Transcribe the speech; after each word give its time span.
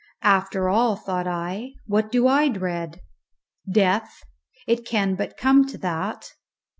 "After 0.23 0.67
all," 0.67 0.95
thought 0.95 1.27
I, 1.27 1.73
"what 1.85 2.11
do 2.11 2.27
I 2.27 2.47
dread? 2.49 3.01
Death! 3.71 4.23
it 4.65 4.83
can 4.83 5.13
but 5.13 5.37
come 5.37 5.67
to 5.67 5.77
that. 5.77 6.31